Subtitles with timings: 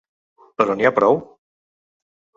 [0.61, 1.21] Però n’hi ha prou?